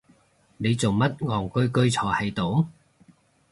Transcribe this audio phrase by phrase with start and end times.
[0.57, 2.65] 你做乜戇居居坐係度？